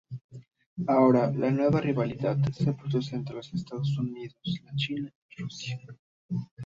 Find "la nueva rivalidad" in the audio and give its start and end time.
1.31-2.35